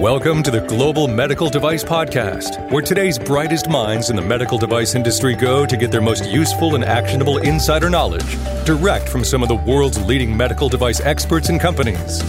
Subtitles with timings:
[0.00, 4.94] Welcome to the Global Medical Device Podcast, where today's brightest minds in the medical device
[4.94, 9.50] industry go to get their most useful and actionable insider knowledge direct from some of
[9.50, 12.22] the world's leading medical device experts and companies.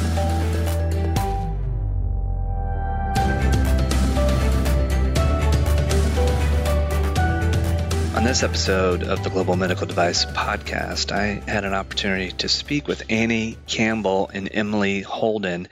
[8.18, 12.90] On this episode of the Global Medical Device Podcast, I had an opportunity to speak
[12.90, 15.70] with Annie Campbell and Emily Holden.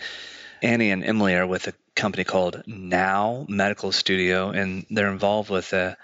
[0.61, 5.73] Annie and Emily are with a company called Now Medical Studio, and they're involved with
[5.73, 5.97] a,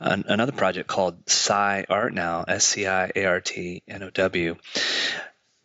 [0.00, 4.10] an, another project called Sci Art Now, S C I A R T N O
[4.10, 4.56] W.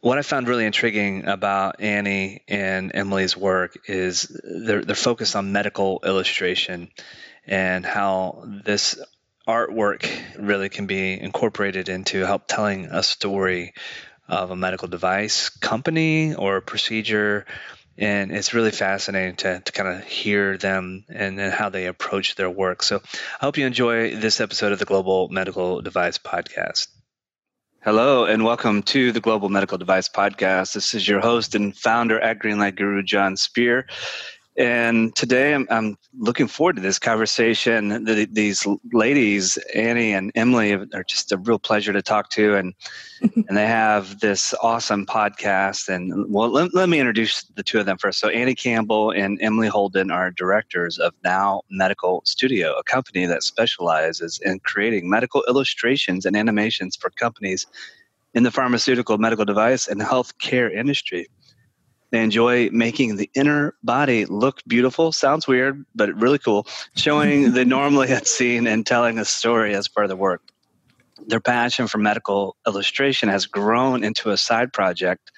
[0.02, 6.02] What I found really intriguing about Annie and Emily's work is they're focused on medical
[6.06, 6.90] illustration
[7.46, 8.98] and how this
[9.48, 13.74] artwork really can be incorporated into help telling a story
[14.28, 17.46] of a medical device company or procedure
[18.00, 22.36] and it's really fascinating to, to kind of hear them and, and how they approach
[22.36, 22.82] their work.
[22.82, 23.02] So
[23.42, 26.88] I hope you enjoy this episode of the Global Medical Device Podcast.
[27.84, 30.74] Hello, and welcome to the Global Medical Device Podcast.
[30.74, 33.86] This is your host and founder at Greenlight Guru, Jon Speer.
[34.60, 38.04] And today I'm, I'm looking forward to this conversation.
[38.04, 42.56] The, these ladies, Annie and Emily, are just a real pleasure to talk to.
[42.56, 42.74] And,
[43.22, 45.88] and they have this awesome podcast.
[45.88, 48.20] And well, let, let me introduce the two of them first.
[48.20, 53.44] So, Annie Campbell and Emily Holden are directors of Now Medical Studio, a company that
[53.44, 57.66] specializes in creating medical illustrations and animations for companies
[58.34, 61.28] in the pharmaceutical, medical device, and healthcare industry.
[62.12, 65.12] They enjoy making the inner body look beautiful.
[65.12, 66.66] Sounds weird, but really cool.
[66.96, 70.42] Showing the normally unseen and telling a story as part of the work.
[71.28, 75.32] Their passion for medical illustration has grown into a side project.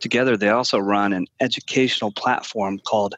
[0.00, 3.16] Together, they also run an educational platform called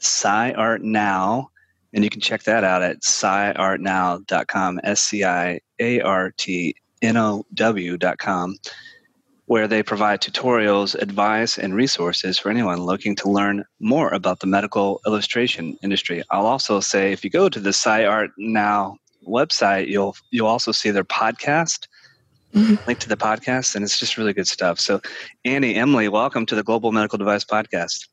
[0.00, 1.50] Sci Art Now,
[1.92, 7.16] and you can check that out at sciartnow.com, S C I A R T N
[7.16, 8.56] O W.com
[9.48, 14.46] where they provide tutorials, advice, and resources for anyone looking to learn more about the
[14.46, 16.22] medical illustration industry.
[16.30, 20.90] I'll also say if you go to the SciArt Now website, you'll you'll also see
[20.90, 21.88] their podcast.
[22.54, 22.76] Mm-hmm.
[22.86, 24.78] Link to the podcast, and it's just really good stuff.
[24.78, 25.00] So,
[25.46, 28.06] Annie, Emily, welcome to the Global Medical Device Podcast.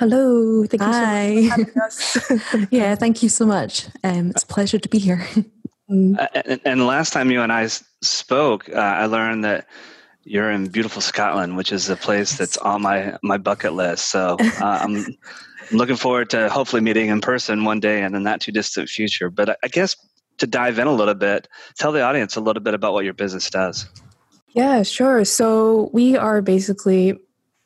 [0.00, 0.66] Hello.
[0.66, 1.28] Thank Hi.
[1.28, 1.50] you
[1.90, 3.86] so much yeah, thank you so much.
[4.02, 5.26] Um, it's a pleasure to be here.
[5.88, 7.68] Uh, and, and, last time you and I
[8.02, 9.68] spoke, uh, I learned that
[10.26, 14.10] you're in beautiful Scotland, which is a place that's on my my bucket list.
[14.10, 15.16] So uh, I'm
[15.70, 19.30] looking forward to hopefully meeting in person one day in the not too distant future.
[19.30, 19.96] But I guess
[20.38, 21.48] to dive in a little bit,
[21.78, 23.86] tell the audience a little bit about what your business does.
[24.48, 25.24] Yeah, sure.
[25.24, 27.18] So we are basically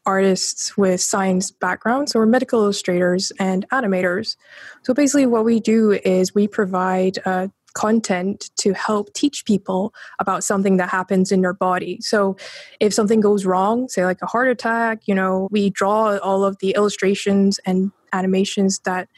[0.06, 4.37] artists with science backgrounds, so we're medical illustrators and animators.
[4.82, 10.44] So basically, what we do is we provide uh, content to help teach people about
[10.44, 11.98] something that happens in their body.
[12.00, 12.36] So
[12.81, 16.58] if something goes wrong, say like a heart attack, you know, we draw all of
[16.58, 19.08] the illustrations and animations that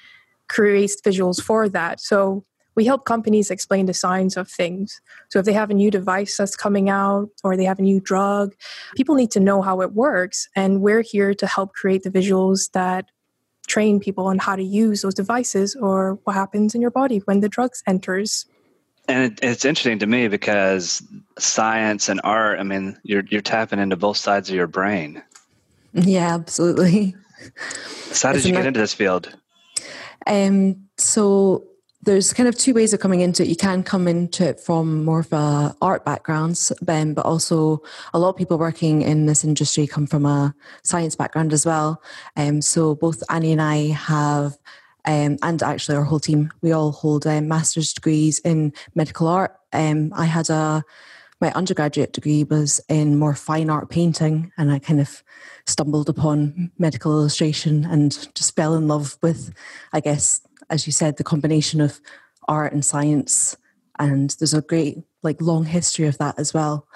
[0.49, 2.01] creates visuals for that.
[2.01, 5.01] So we help companies explain the signs of things.
[5.31, 8.01] So if they have a new device that's coming out or they have a new
[8.01, 8.55] drug,
[8.97, 12.71] people need to know how it works and we're here to help create the visuals
[12.73, 13.11] that
[13.67, 17.41] train people on how to use those devices or what happens in your body when
[17.41, 18.47] the drugs enters.
[19.09, 21.03] And it, it's interesting to me because
[21.39, 25.23] science and art i mean you're you're tapping into both sides of your brain.
[25.93, 27.15] Yeah absolutely.
[28.13, 29.37] So how did you get into this field?
[30.27, 31.65] Um so
[32.05, 33.49] there's kind of two ways of coming into it.
[33.49, 37.83] You can come into it from more of a art backgrounds, um, but also
[38.13, 42.03] a lot of people working in this industry come from a science background as well.
[42.37, 44.59] Um, so both Annie and I have,
[45.05, 49.57] um, and actually our whole team, we all hold um, master's degrees in medical art.
[49.73, 50.85] Um, I had a
[51.41, 55.25] my undergraduate degree was in more fine art painting, and I kind of
[55.67, 59.53] stumbled upon medical illustration and just fell in love with,
[59.93, 60.41] I guess,
[60.71, 62.01] as you said, the combination of
[62.49, 63.57] art and science.
[63.99, 66.87] And there's a great, like, long history of that as well,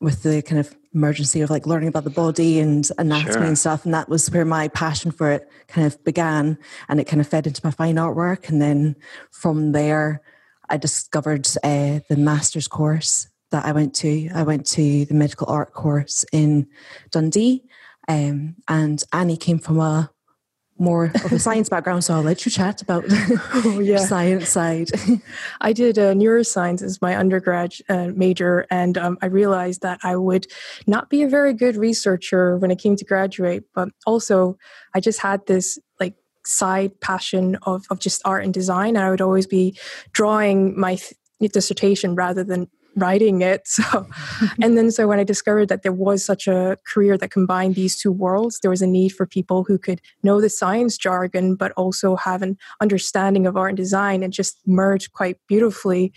[0.00, 3.42] with the kind of emergency of like learning about the body and anatomy sure.
[3.42, 3.84] and stuff.
[3.84, 6.58] And that was where my passion for it kind of began.
[6.88, 8.48] And it kind of fed into my fine artwork.
[8.48, 8.96] And then
[9.30, 10.22] from there,
[10.70, 14.28] I discovered uh, the master's course that I went to.
[14.34, 16.66] I went to the medical art course in
[17.10, 17.64] Dundee.
[18.08, 20.10] Um, and Annie came from a
[20.78, 23.98] more of a science background, so I'll let you chat about oh, yeah.
[23.98, 24.90] science side.
[25.60, 30.16] I did uh, neuroscience as my undergrad uh, major, and um, I realized that I
[30.16, 30.46] would
[30.86, 33.64] not be a very good researcher when it came to graduate.
[33.74, 34.56] But also,
[34.94, 36.14] I just had this like
[36.44, 38.96] side passion of, of just art and design.
[38.96, 39.76] I would always be
[40.12, 43.66] drawing my th- dissertation rather than writing it.
[43.66, 44.06] So,
[44.62, 47.96] and then so when I discovered that there was such a career that combined these
[47.96, 51.72] two worlds, there was a need for people who could know the science jargon, but
[51.72, 56.12] also have an understanding of art and design and just merge quite beautifully.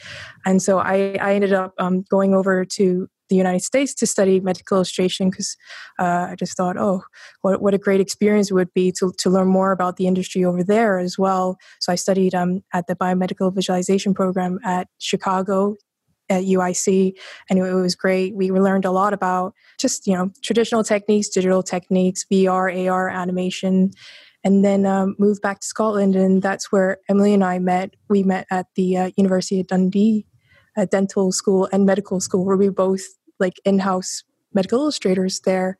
[0.45, 4.39] And so I, I ended up um, going over to the United States to study
[4.39, 5.57] medical illustration because
[5.97, 7.01] uh, I just thought, oh,
[7.41, 10.45] what, what a great experience it would be to, to learn more about the industry
[10.45, 11.57] over there as well.
[11.79, 15.77] So I studied um, at the biomedical visualization program at Chicago
[16.31, 17.13] at UIC,
[17.49, 18.35] and it was great.
[18.35, 23.91] We learned a lot about just you know traditional techniques, digital techniques, VR, AR, animation,
[24.43, 27.95] and then um, moved back to Scotland, and that's where Emily and I met.
[28.09, 30.25] We met at the uh, University of Dundee
[30.77, 33.03] uh, Dental School and Medical School, where we both
[33.39, 34.23] like in-house
[34.53, 35.77] medical illustrators there,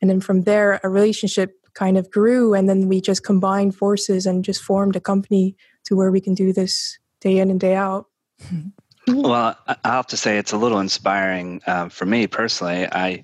[0.00, 4.26] and then from there a relationship kind of grew, and then we just combined forces
[4.26, 7.74] and just formed a company to where we can do this day in and day
[7.74, 8.06] out.
[9.08, 12.86] Well, I have to say it's a little inspiring um, for me personally.
[12.86, 13.22] I,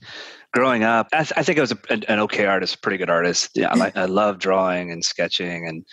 [0.52, 3.50] growing up, I, th- I think I was a, an okay artist, pretty good artist.
[3.55, 5.84] Yeah, I, I love drawing and sketching and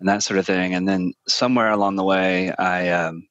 [0.00, 0.74] and that sort of thing.
[0.74, 3.26] And then somewhere along the way, I um,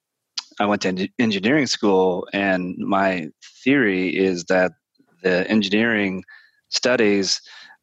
[0.60, 3.30] I went to engineering school, and my
[3.64, 4.74] theory is that
[5.24, 6.24] the engineering
[6.70, 7.42] studies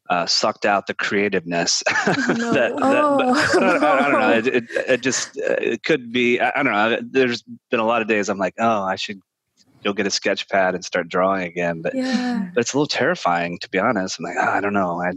[0.09, 1.83] uh, sucked out the creativeness.
[2.35, 2.53] No.
[2.53, 3.33] that, oh.
[3.33, 4.31] I, I, I, don't know.
[4.31, 6.39] It, it, it just uh, it could be.
[6.39, 6.99] I, I, don't know.
[7.01, 9.19] There's been a lot of days I'm like, oh, I should
[9.83, 11.81] go get a sketch pad and start drawing again.
[11.81, 12.49] But, yeah.
[12.53, 14.19] but it's a little terrifying to be honest.
[14.19, 15.01] I'm like, oh, I don't know.
[15.01, 15.13] I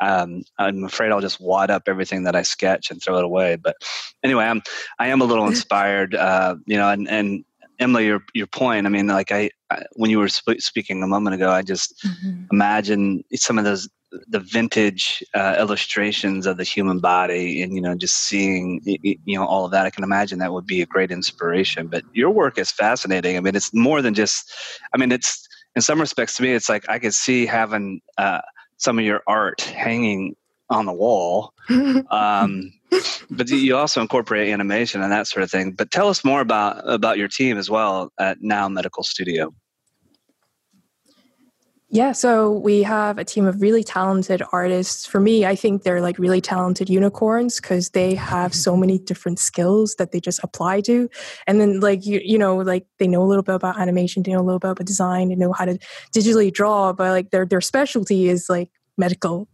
[0.00, 3.56] um, I'm afraid I'll just wad up everything that I sketch and throw it away.
[3.56, 3.76] But
[4.22, 4.62] anyway, I'm
[4.98, 7.44] I am a little inspired, uh, you know, and, and
[7.78, 8.86] Emily, your your point.
[8.86, 11.94] I mean, like I, I when you were sp- speaking a moment ago, I just
[12.04, 12.44] mm-hmm.
[12.52, 13.88] imagine some of those
[14.28, 19.44] the vintage uh, illustrations of the human body, and you know, just seeing you know
[19.44, 19.86] all of that.
[19.86, 21.88] I can imagine that would be a great inspiration.
[21.88, 23.36] But your work is fascinating.
[23.36, 24.52] I mean, it's more than just.
[24.94, 28.40] I mean, it's in some respects to me, it's like I could see having uh,
[28.78, 30.34] some of your art hanging
[30.70, 31.52] on the wall.
[32.10, 32.72] Um,
[33.30, 35.72] but you also incorporate animation and that sort of thing.
[35.72, 39.52] But tell us more about about your team as well at Now Medical Studio.
[41.88, 45.06] Yeah, so we have a team of really talented artists.
[45.06, 49.38] For me, I think they're like really talented unicorns because they have so many different
[49.38, 51.08] skills that they just apply to.
[51.46, 54.32] And then like you you know, like they know a little bit about animation, they
[54.32, 55.78] know a little bit about design, they know how to
[56.12, 59.48] digitally draw, but like their their specialty is like medical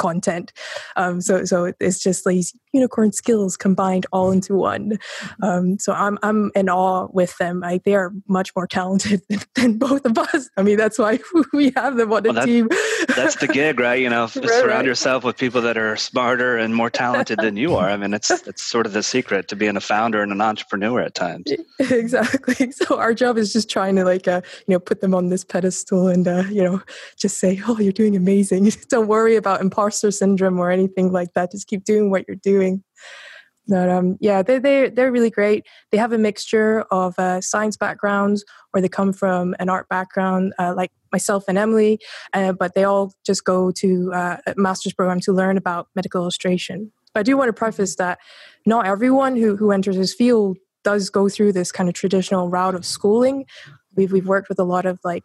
[0.00, 0.52] content.
[0.96, 4.98] Um, so so it's just these unicorn skills combined all into one.
[5.42, 7.62] Um, so I'm I'm in awe with them.
[7.62, 9.22] I, they are much more talented
[9.54, 10.48] than, both of us.
[10.56, 11.18] I mean that's why
[11.52, 12.68] we have them on the well, team.
[13.14, 14.00] that's the gig, right?
[14.00, 14.84] You know, right, surround right.
[14.86, 17.90] yourself with people that are smarter and more talented than you are.
[17.90, 21.00] I mean, it's it's sort of the secret to being a founder and an entrepreneur
[21.02, 21.52] at times.
[21.78, 22.72] Exactly.
[22.72, 25.44] So our job is just trying to like uh, you know put them on this
[25.44, 26.80] pedestal and uh, you know
[27.18, 28.70] just say, oh, you're doing amazing.
[28.88, 31.50] Don't worry about imposter imposter syndrome or anything like that.
[31.50, 32.82] Just keep doing what you're doing.
[33.68, 35.66] But um, yeah, they they they're really great.
[35.90, 40.54] They have a mixture of uh, science backgrounds, or they come from an art background,
[40.58, 42.00] uh, like myself and Emily.
[42.32, 46.20] Uh, but they all just go to uh, a master's program to learn about medical
[46.22, 46.90] illustration.
[47.14, 48.18] But I do want to preface that
[48.66, 52.74] not everyone who who enters this field does go through this kind of traditional route
[52.74, 53.44] of schooling.
[53.94, 55.22] We've we've worked with a lot of like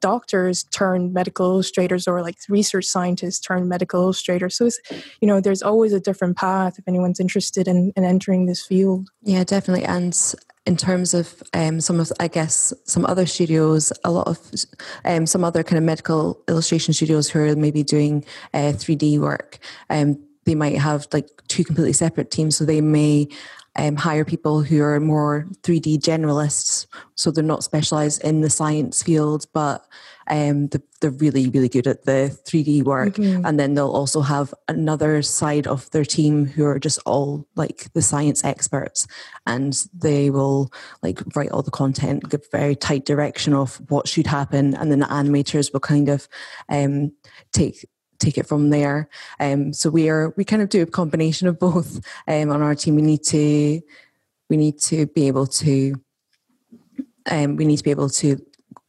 [0.00, 4.56] doctors turn medical illustrators or like research scientists turn medical illustrators.
[4.56, 4.80] So it's
[5.20, 9.10] you know there's always a different path if anyone's interested in, in entering this field.
[9.22, 9.84] Yeah definitely.
[9.84, 10.34] And
[10.66, 14.38] in terms of um, some of i guess some other studios a lot of
[15.04, 18.24] um, some other kind of medical illustration studios who are maybe doing
[18.54, 19.58] uh, 3d work
[19.90, 22.56] um, they might have like two completely separate teams.
[22.56, 23.28] So they may
[23.76, 29.02] um, hire people who are more 3D generalists, so they're not specialised in the science
[29.02, 29.86] field, but
[30.28, 30.68] um,
[31.00, 33.14] they're really, really good at the 3D work.
[33.14, 33.44] Mm-hmm.
[33.44, 37.92] And then they'll also have another side of their team who are just all like
[37.92, 39.06] the science experts,
[39.46, 44.26] and they will like write all the content, give very tight direction of what should
[44.26, 46.28] happen, and then the animators will kind of
[46.68, 47.12] um,
[47.52, 47.86] take
[48.24, 49.08] take it from there.
[49.40, 52.74] Um, so we are we kind of do a combination of both um, on our
[52.74, 52.96] team.
[52.96, 53.80] We need to
[54.48, 55.94] we need to be able to
[57.30, 58.38] um, we need to be able to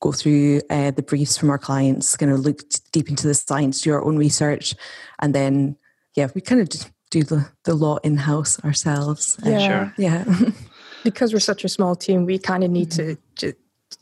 [0.02, 2.62] go through uh, the briefs from our clients, kind of look
[2.92, 4.76] deep into the science, do our own research,
[5.20, 5.78] and then
[6.16, 6.70] yeah, we kind of
[7.12, 9.38] do the the law in house ourselves.
[9.44, 9.94] Yeah, sure.
[9.98, 10.26] yeah.
[11.04, 13.14] because we're such a small team, we kind of need mm-hmm.
[13.14, 13.18] to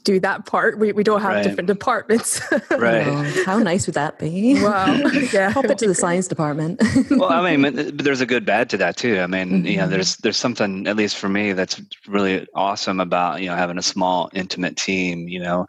[0.03, 0.77] do that part.
[0.77, 1.43] We, we don't have right.
[1.43, 2.41] different departments.
[2.71, 3.07] right.
[3.07, 4.61] Oh, how nice would that be?
[4.61, 5.01] Wow.
[5.33, 5.51] Yeah.
[5.51, 6.81] Hop into the science department.
[7.09, 9.19] well, I mean, there's a good bad to that too.
[9.19, 9.65] I mean, mm-hmm.
[9.65, 13.55] you know, there's there's something at least for me that's really awesome about you know
[13.55, 15.27] having a small intimate team.
[15.27, 15.65] You know,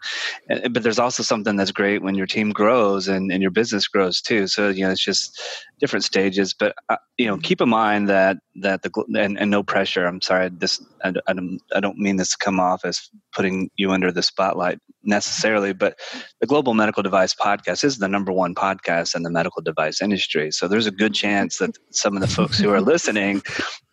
[0.48, 4.20] but there's also something that's great when your team grows and, and your business grows
[4.20, 4.46] too.
[4.48, 5.40] So you know, it's just
[5.80, 6.54] different stages.
[6.54, 10.06] But uh, you know, keep in mind that that the and, and no pressure.
[10.06, 13.70] I'm sorry, this I, I, don't I don't mean this to come off as putting
[13.76, 15.98] you under the spotlight necessarily, but
[16.40, 20.50] the Global Medical Device Podcast is the number one podcast in the medical device industry.
[20.50, 23.42] So there's a good chance that some of the folks who are listening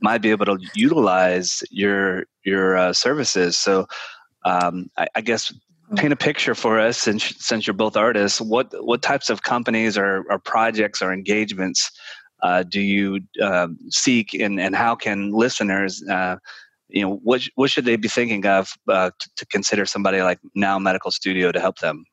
[0.02, 3.58] might be able to utilize your your uh, services.
[3.58, 3.88] So
[4.46, 5.54] um, I, I, guess
[5.96, 8.42] paint a picture for us since since you're both artists.
[8.42, 11.92] What what types of companies or, or projects or engagements
[12.42, 16.38] uh, do you uh, seek, and, and how can listeners uh,
[16.92, 20.40] you know what what should they be thinking of uh, to, to, consider somebody like
[20.56, 22.04] now medical studio to help them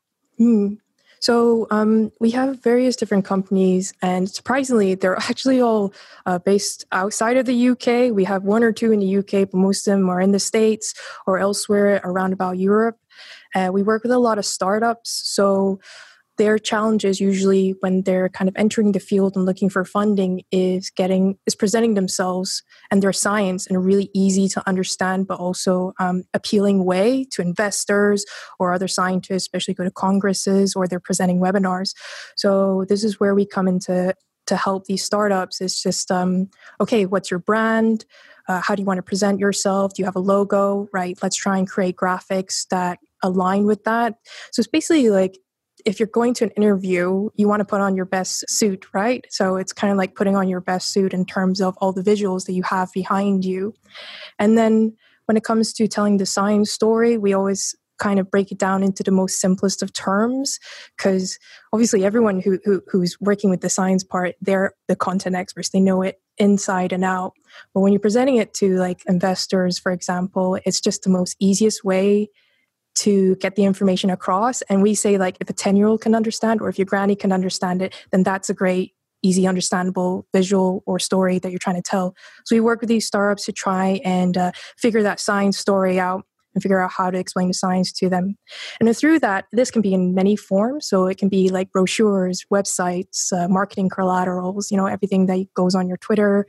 [0.40, 0.76] mm.
[1.20, 5.92] So um, we have various different companies and surprisingly they're actually all
[6.26, 9.54] uh, based outside of the uk we have one or two in the uk but
[9.54, 10.94] most of them are in the states
[11.26, 12.98] or elsewhere around about europe.
[13.54, 15.80] Uh, we work with a lot of startups so
[16.38, 20.90] their challenges usually when they're kind of entering the field and looking for funding is
[20.90, 25.92] getting is presenting themselves and their science in a really easy to understand but also
[25.98, 28.24] um, appealing way to investors
[28.58, 31.94] or other scientists especially go to congresses or they're presenting webinars.
[32.36, 34.14] So this is where we come into
[34.46, 35.60] to help these startups.
[35.60, 36.48] It's just um,
[36.80, 38.04] okay what's your brand?
[38.46, 39.92] Uh, how do you want to present yourself?
[39.92, 40.88] Do you have a logo?
[40.92, 41.18] Right?
[41.22, 44.14] Let's try and create graphics that align with that.
[44.52, 45.36] So it's basically like
[45.84, 49.26] if you're going to an interview, you want to put on your best suit, right?
[49.30, 52.02] So it's kind of like putting on your best suit in terms of all the
[52.02, 53.74] visuals that you have behind you.
[54.38, 58.50] And then when it comes to telling the science story, we always kind of break
[58.50, 60.58] it down into the most simplest of terms
[60.96, 61.38] because
[61.72, 65.80] obviously everyone who, who, who's working with the science part they're the content experts they
[65.80, 67.32] know it inside and out
[67.74, 71.84] but when you're presenting it to like investors for example it's just the most easiest
[71.84, 72.28] way
[72.98, 74.62] to get the information across.
[74.62, 77.14] And we say, like, if a 10 year old can understand or if your granny
[77.14, 81.76] can understand it, then that's a great, easy, understandable visual or story that you're trying
[81.76, 82.14] to tell.
[82.44, 86.24] So we work with these startups to try and uh, figure that science story out
[86.54, 88.36] and figure out how to explain the science to them.
[88.80, 90.88] And through that, this can be in many forms.
[90.88, 95.74] So it can be like brochures, websites, uh, marketing collaterals, you know, everything that goes
[95.74, 96.46] on your Twitter.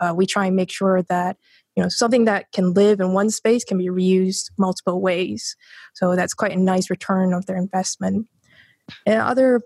[0.00, 1.36] Uh, we try and make sure that
[1.76, 5.56] you know something that can live in one space can be reused multiple ways.
[5.94, 8.26] So that's quite a nice return of their investment.
[9.06, 9.60] And other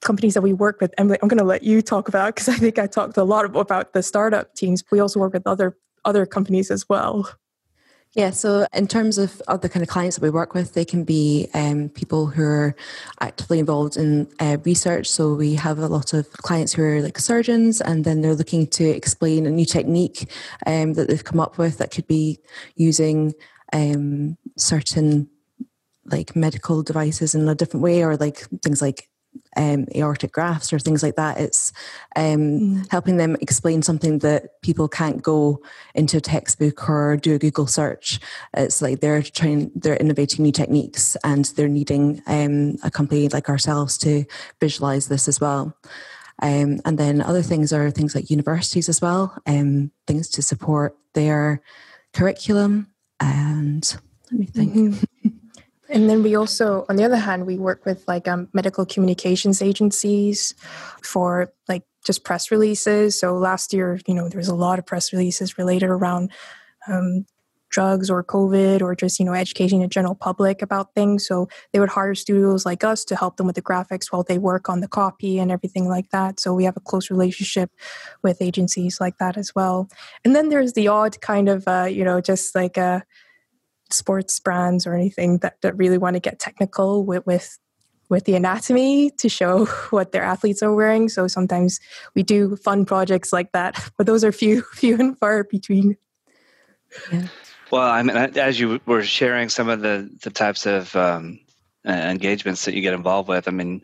[0.00, 2.56] companies that we work with i'm, I'm going to let you talk about because i
[2.56, 4.84] think i talked a lot about the startup teams.
[4.92, 7.26] We also work with other other companies as well
[8.14, 11.02] yeah, so in terms of other kind of clients that we work with, they can
[11.02, 12.76] be um, people who are
[13.20, 15.10] actively involved in uh, research.
[15.10, 18.68] So we have a lot of clients who are like surgeons, and then they're looking
[18.68, 20.30] to explain a new technique
[20.64, 22.38] um, that they've come up with that could be
[22.76, 23.34] using
[23.72, 25.28] um, certain
[26.04, 29.08] like medical devices in a different way, or like things like
[29.56, 31.38] um, aortic grafts or things like that.
[31.38, 31.72] It's
[32.16, 32.90] um, mm.
[32.90, 35.60] helping them explain something that people can't go
[35.94, 38.20] into a textbook or do a Google search.
[38.56, 43.48] It's like they're trying, they're innovating new techniques and they're needing um, a company like
[43.48, 44.24] ourselves to
[44.60, 45.76] visualize this as well.
[46.42, 50.96] Um, and then other things are things like universities as well, um, things to support
[51.14, 51.62] their
[52.12, 52.88] curriculum.
[53.20, 53.96] And
[54.30, 54.74] let me think.
[54.74, 55.04] Mm-hmm.
[55.94, 59.62] And then we also, on the other hand, we work with like um, medical communications
[59.62, 60.52] agencies
[61.04, 63.18] for like just press releases.
[63.18, 66.32] So last year, you know, there was a lot of press releases related around
[66.88, 67.26] um,
[67.70, 71.26] drugs or COVID or just, you know, educating the general public about things.
[71.28, 74.38] So they would hire studios like us to help them with the graphics while they
[74.38, 76.40] work on the copy and everything like that.
[76.40, 77.70] So we have a close relationship
[78.20, 79.88] with agencies like that as well.
[80.24, 83.04] And then there's the odd kind of, uh, you know, just like a,
[83.94, 87.58] sports brands or anything that, that really want to get technical with, with
[88.10, 91.08] with the anatomy to show what their athletes are wearing.
[91.08, 91.80] So sometimes
[92.14, 95.96] we do fun projects like that, but those are few few and far between.
[97.12, 97.28] Yeah.
[97.70, 101.40] Well, I mean, as you were sharing some of the the types of um,
[101.86, 103.82] uh, engagements that you get involved with, I mean,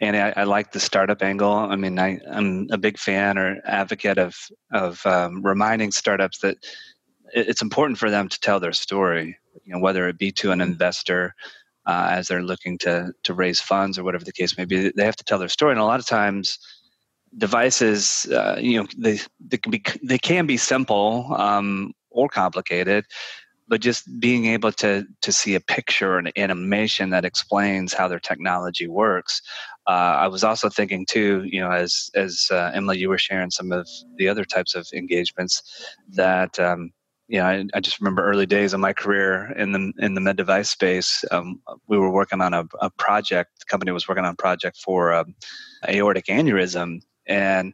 [0.00, 1.52] Annie, I, I, like the startup angle.
[1.52, 4.36] I mean, I, am a big fan or advocate of
[4.72, 6.58] of um, reminding startups that
[7.34, 10.60] it's important for them to tell their story, you know, whether it be to an
[10.60, 11.34] investor
[11.86, 14.90] uh, as they're looking to to raise funds or whatever the case may be.
[14.90, 16.58] They have to tell their story, and a lot of times,
[17.36, 23.04] devices, uh, you know, they they can be they can be simple um, or complicated,
[23.68, 28.08] but just being able to to see a picture or an animation that explains how
[28.08, 29.42] their technology works.
[29.86, 33.50] Uh, I was also thinking too, you know, as as uh, Emily, you were sharing
[33.50, 35.62] some of the other types of engagements
[36.10, 36.58] that.
[36.58, 36.92] Um,
[37.28, 40.36] know, I, I, just remember early days of my career in the in the med
[40.36, 41.24] device space.
[41.30, 43.60] Um, we were working on a, a, project.
[43.60, 45.34] The company was working on a project for um,
[45.88, 47.72] aortic aneurysm, and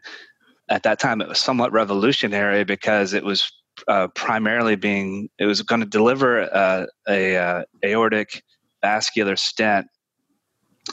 [0.69, 3.51] at that time it was somewhat revolutionary because it was
[3.89, 8.43] uh, primarily being it was going to deliver uh, a uh, aortic
[8.83, 9.87] vascular stent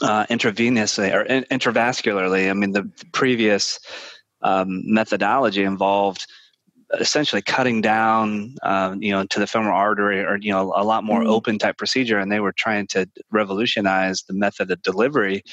[0.01, 2.49] uh, intravenously or in, intravascularly.
[2.49, 3.79] I mean, the previous
[4.41, 6.25] um, methodology involved
[7.00, 11.03] essentially cutting down, uh, you know, to the femoral artery, or you know, a lot
[11.03, 11.29] more mm-hmm.
[11.29, 15.44] open type procedure, and they were trying to revolutionize the method of delivery.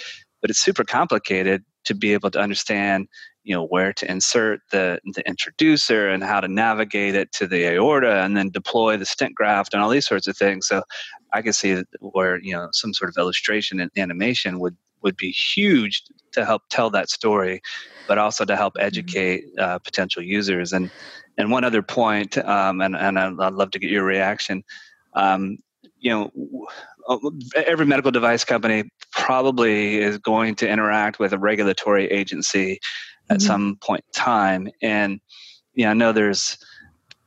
[0.41, 3.09] But it's super complicated to be able to understand
[3.45, 7.67] you know where to insert the the introducer and how to navigate it to the
[7.67, 10.83] aorta and then deploy the stent graft and all these sorts of things so
[11.33, 15.31] i can see where you know some sort of illustration and animation would would be
[15.31, 17.61] huge to help tell that story
[18.09, 18.87] but also to help mm-hmm.
[18.87, 20.91] educate uh, potential users and
[21.39, 24.63] and one other point um, and, and i'd love to get your reaction
[25.15, 25.59] um,
[25.99, 26.31] you know
[27.57, 32.81] every medical device company probably is going to interact with a regulatory agency
[33.31, 33.47] at mm-hmm.
[33.47, 34.69] some point in time.
[34.83, 35.21] And
[35.75, 36.59] yeah, I know there's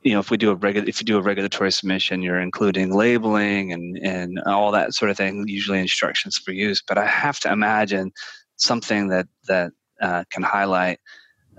[0.04, 2.96] you know if we do a regular if you do a regulatory submission you're including
[2.96, 7.40] labeling and and all that sort of thing usually instructions for use but i have
[7.40, 8.12] to imagine
[8.58, 11.00] something that that uh, can highlight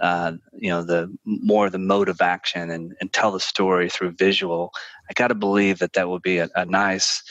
[0.01, 4.11] uh, you know the more the mode of action and, and tell the story through
[4.13, 4.73] visual
[5.11, 7.23] i got to believe that that would be a, a nice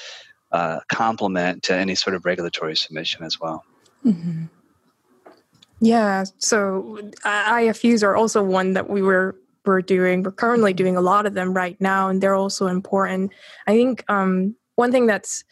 [0.52, 3.64] uh, complement to any sort of regulatory submission as well
[4.06, 4.46] mm-hmm.
[5.80, 10.24] Yeah, so IFUs are also one that we were we're doing.
[10.24, 13.32] We're currently doing a lot of them right now, and they're also important.
[13.68, 15.44] I think um, one thing that's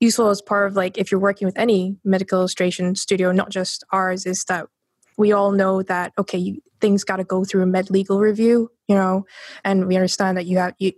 [0.00, 3.84] useful as part of like if you're working with any medical illustration studio, not just
[3.90, 4.66] ours, is that
[5.16, 8.70] we all know that okay, you, things got to go through a med legal review,
[8.88, 9.26] you know,
[9.64, 10.92] and we understand that you have you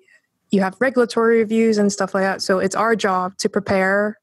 [0.51, 2.41] you have regulatory reviews and stuff like that.
[2.43, 4.19] So it's our job to prepare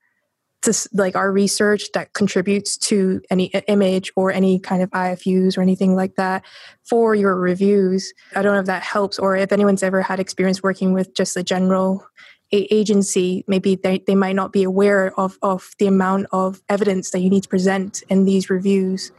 [0.64, 5.62] to like our research that contributes to any image or any kind of IFUs or
[5.62, 6.46] anything like that
[6.84, 8.14] for your reviews.
[8.36, 11.36] I don't know if that helps or if anyone's ever had experience working with just
[11.36, 12.06] a general
[12.54, 17.20] agency, maybe they, they might not be aware of, of the amount of evidence that
[17.20, 19.12] you need to present in these reviews.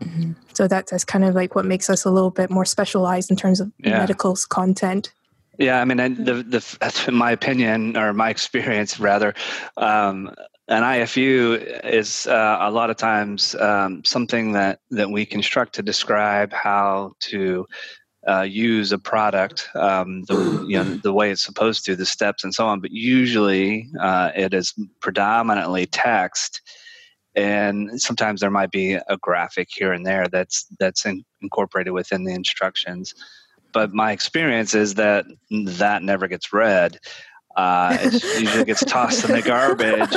[0.00, 0.32] Mm-hmm.
[0.54, 3.36] So that's, that's kind of like what makes us a little bit more specialized in
[3.36, 3.98] terms of yeah.
[3.98, 5.12] medical content.
[5.58, 9.34] Yeah, I mean, the the that's in my opinion or my experience rather.
[9.76, 10.32] Um,
[10.68, 15.82] an IFU is uh, a lot of times um, something that, that we construct to
[15.82, 17.66] describe how to
[18.28, 22.44] uh, use a product um, the, you know, the way it's supposed to, the steps
[22.44, 22.80] and so on.
[22.80, 26.60] But usually uh, it is predominantly text,
[27.38, 32.24] and sometimes there might be a graphic here and there that's that's in, incorporated within
[32.24, 33.14] the instructions.
[33.72, 36.98] But my experience is that that never gets read.
[37.58, 40.14] Uh, it usually gets tossed in the garbage.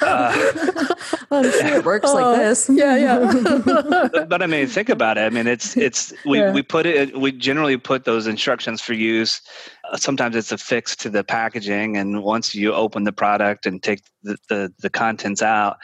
[0.00, 0.94] Uh,
[1.32, 2.70] I'm sure it works like this.
[2.72, 3.32] Yeah, yeah.
[3.64, 5.22] but, but, I mean, think about it.
[5.22, 6.52] I mean, it's it's we, yeah.
[6.52, 7.18] we put it.
[7.18, 9.42] We generally put those instructions for use.
[9.90, 14.02] Uh, sometimes it's affixed to the packaging, and once you open the product and take
[14.22, 15.78] the the, the contents out,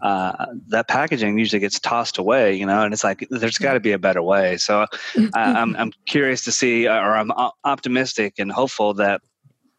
[0.00, 3.80] uh, that packaging usually gets tossed away, you know, and it's like there's got to
[3.80, 4.56] be a better way.
[4.56, 4.86] So uh,
[5.34, 7.30] I'm I'm curious to see, or I'm
[7.62, 9.20] optimistic and hopeful that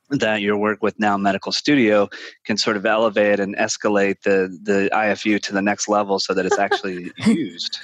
[0.10, 2.10] that your work with now medical studio
[2.46, 6.46] can sort of elevate and escalate the the ifu to the next level so that
[6.46, 7.80] it's actually used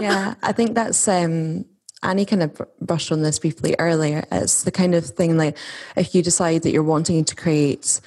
[0.00, 1.64] yeah i think that's um
[2.02, 4.24] Annie kind of brushed on this briefly earlier.
[4.32, 5.58] It's the kind of thing like
[5.96, 8.00] if you decide that you're wanting to create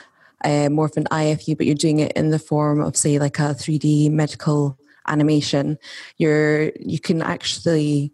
[0.43, 3.39] uh, more of an IFU, but you're doing it in the form of, say, like
[3.39, 4.77] a 3D medical
[5.07, 5.77] animation,
[6.17, 8.11] you're you can actually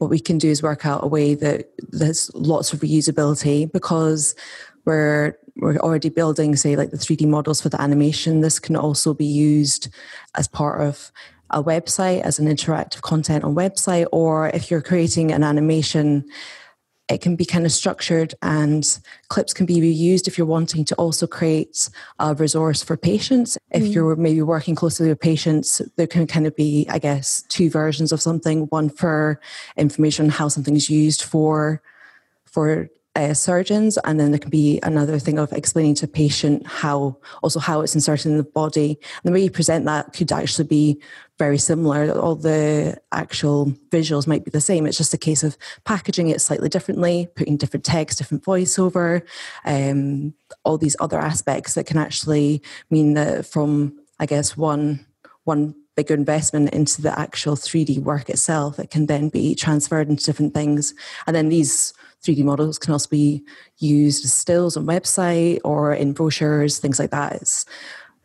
[0.00, 4.34] what we can do is work out a way that there's lots of reusability because
[4.86, 8.40] we're we're already building say like the 3d models for the animation.
[8.40, 9.88] This can also be used
[10.34, 11.12] as part of
[11.50, 16.24] a website as an interactive content on website or if you're creating an animation
[17.10, 20.94] it can be kind of structured and clips can be reused if you're wanting to
[20.94, 23.58] also create a resource for patients.
[23.72, 23.94] If mm.
[23.94, 28.12] you're maybe working closely with patients, there can kind of be, I guess, two versions
[28.12, 29.40] of something one for
[29.76, 31.82] information on how something's used for
[32.44, 36.66] for uh, surgeons, and then there can be another thing of explaining to a patient
[36.66, 38.98] how also how it's inserted in the body.
[39.00, 41.00] And the way you present that could actually be
[41.38, 42.12] very similar.
[42.12, 44.86] All the actual visuals might be the same.
[44.86, 49.22] It's just a case of packaging it slightly differently, putting different text, different voiceover,
[49.64, 55.04] um, all these other aspects that can actually mean that from I guess one
[55.44, 60.24] one bigger investment into the actual 3D work itself, it can then be transferred into
[60.24, 60.94] different things.
[61.26, 61.92] And then these
[62.24, 63.44] 3D models can also be
[63.78, 67.34] used as stills on website or in brochures, things like that.
[67.34, 67.66] It's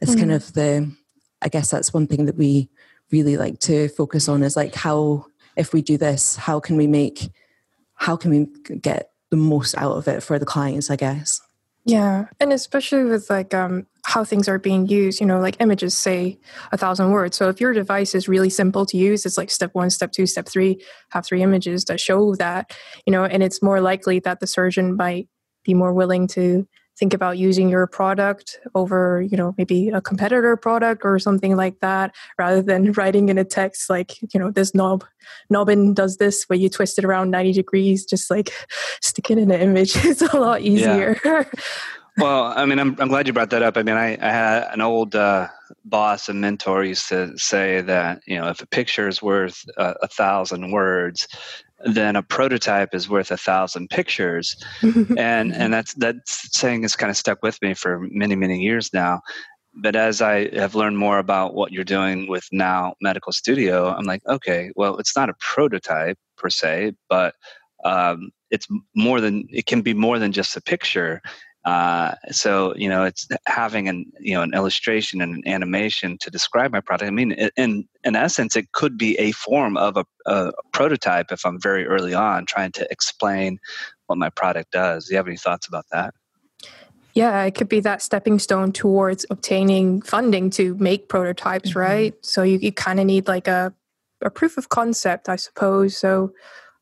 [0.01, 0.19] it's mm.
[0.19, 0.91] kind of the
[1.41, 2.69] I guess that's one thing that we
[3.11, 6.87] really like to focus on is like how if we do this, how can we
[6.87, 7.29] make
[7.95, 11.41] how can we get the most out of it for the clients, I guess.
[11.85, 15.93] Yeah, and especially with like um, how things are being used, you know, like images
[15.95, 16.39] say
[16.71, 17.35] a thousand words.
[17.35, 20.25] So if your device is really simple to use, it's like step one, step two,
[20.25, 22.73] step three, have three images that show that,
[23.05, 25.27] you know, and it's more likely that the surgeon might
[25.65, 26.65] be more willing to
[26.97, 31.79] think about using your product over you know maybe a competitor product or something like
[31.81, 35.03] that rather than writing in a text like you know this knob
[35.49, 38.53] knobbin does this where you twist it around 90 degrees just like
[39.01, 41.43] stick it in an image it's a lot easier yeah.
[42.17, 43.77] Well i mean I'm, I'm glad you brought that up.
[43.77, 45.47] I mean i, I had an old uh,
[45.83, 49.95] boss and mentor used to say that you know if a picture is worth a,
[50.01, 51.27] a thousand words
[51.83, 54.55] then a prototype is worth a thousand pictures.
[55.17, 58.93] And and that's that saying has kind of stuck with me for many many years
[58.93, 59.21] now.
[59.77, 64.05] But as i have learned more about what you're doing with now medical studio i'm
[64.05, 67.35] like okay well it's not a prototype per se but
[67.83, 71.21] um, it's more than it can be more than just a picture
[71.65, 76.29] uh, so you know, it's having an you know an illustration and an animation to
[76.29, 77.07] describe my product.
[77.07, 81.43] I mean, in in essence, it could be a form of a, a prototype if
[81.45, 83.59] I'm very early on trying to explain
[84.05, 85.05] what my product does.
[85.05, 86.13] Do you have any thoughts about that?
[87.15, 91.79] Yeah, it could be that stepping stone towards obtaining funding to make prototypes, mm-hmm.
[91.79, 92.13] right?
[92.21, 93.73] So you, you kind of need like a,
[94.21, 95.97] a proof of concept, I suppose.
[95.97, 96.33] So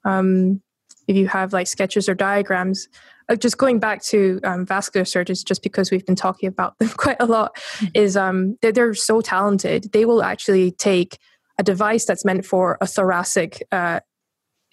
[0.03, 0.61] um,
[1.07, 2.89] if you have like sketches or diagrams,
[3.29, 6.89] uh, just going back to um, vascular surgeons, just because we've been talking about them
[6.97, 7.87] quite a lot, mm-hmm.
[7.93, 9.91] is um, they're, they're, so talented.
[9.91, 11.17] They will actually take
[11.57, 13.99] a device that's meant for a thoracic uh,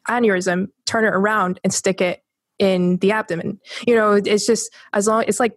[0.09, 2.23] aneurysm, turn it around, and stick it
[2.59, 3.59] in the abdomen.
[3.87, 5.55] You know, it's just as long it's like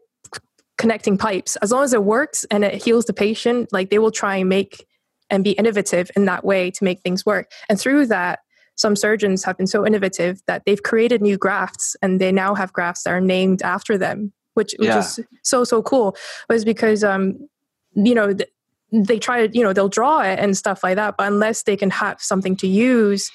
[0.77, 1.55] connecting pipes.
[1.57, 4.49] As long as it works and it heals the patient, like they will try and
[4.49, 4.85] make
[5.29, 7.51] and be innovative in that way to make things work.
[7.69, 8.39] And through that,
[8.75, 12.73] some surgeons have been so innovative that they've created new grafts and they now have
[12.73, 14.99] grafts that are named after them, which, which yeah.
[14.99, 16.15] is so, so cool.
[16.49, 17.47] Was because, um,
[17.95, 18.49] you know, th-
[18.91, 21.75] they try to, you know, they'll draw it and stuff like that, but unless they
[21.75, 23.31] can have something to use,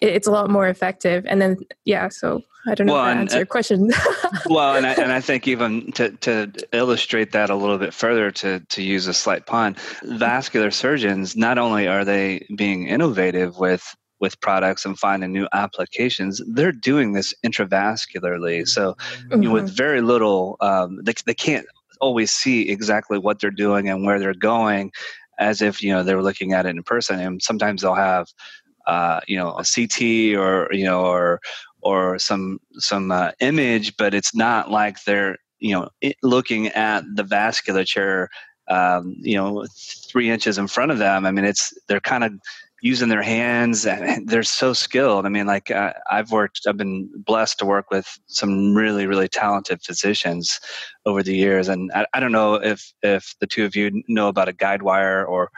[0.00, 1.24] it, it's a lot more effective.
[1.26, 3.90] And then, yeah, so I don't know well, if that answers your question.
[4.46, 8.30] well, and I, and I think even to, to illustrate that a little bit further,
[8.30, 13.94] to, to use a slight pun, vascular surgeons, not only are they being innovative with
[14.20, 18.68] with products and finding new applications, they're doing this intravascularly.
[18.68, 19.42] So mm-hmm.
[19.42, 19.74] you know, with mm-hmm.
[19.74, 21.66] very little, um, they, they can't
[22.00, 24.92] always see exactly what they're doing and where they're going
[25.38, 27.18] as if, you know, they're looking at it in person.
[27.18, 28.28] And sometimes they'll have,
[28.86, 31.40] uh, you know, a CT or, you know, or,
[31.82, 35.88] or some, some uh, image, but it's not like they're, you know,
[36.22, 38.28] looking at the vasculature
[38.70, 39.66] um, you know,
[40.08, 41.26] three inches in front of them.
[41.26, 42.32] I mean, it's they're kind of
[42.82, 47.08] using their hands and they're so skilled i mean like uh, i've worked i've been
[47.24, 50.60] blessed to work with some really really talented physicians
[51.06, 54.28] over the years and i, I don't know if if the two of you know
[54.28, 55.50] about a guide wire or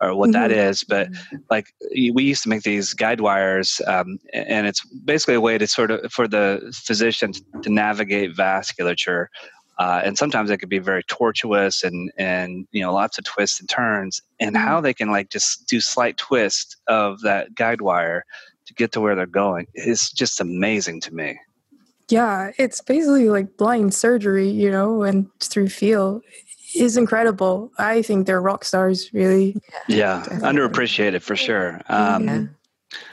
[0.00, 0.42] or what mm-hmm.
[0.42, 1.08] that is but
[1.50, 5.66] like we used to make these guide wires um, and it's basically a way to
[5.66, 9.26] sort of for the physician to navigate vasculature
[9.78, 13.60] uh, and sometimes it could be very tortuous and and you know lots of twists
[13.60, 14.64] and turns and mm-hmm.
[14.64, 18.24] how they can like just do slight twist of that guide wire
[18.66, 21.38] to get to where they're going is just amazing to me.
[22.08, 26.22] Yeah it's basically like blind surgery you know and through feel
[26.74, 27.72] is incredible.
[27.78, 29.56] I think they're rock stars really.
[29.88, 30.24] Yeah.
[30.26, 31.80] Underappreciated for sure.
[31.88, 32.44] Um, yeah.